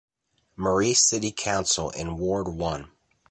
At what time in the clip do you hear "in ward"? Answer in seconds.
1.91-2.47